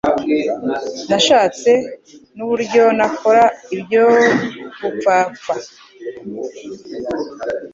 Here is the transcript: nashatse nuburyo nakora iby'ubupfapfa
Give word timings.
nashatse 1.09 1.71
nuburyo 2.35 2.83
nakora 2.97 3.43
iby'ubupfapfa 3.75 5.55